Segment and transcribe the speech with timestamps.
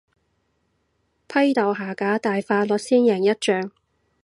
[1.27, 3.69] 批鬥下架大法率先贏一仗